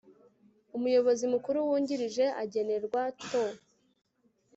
[0.77, 3.43] umuyobozi mukuru wungirije agenerwa to